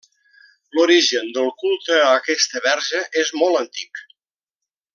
[0.77, 4.03] L'origen del culte a aquesta Verge és molt antic.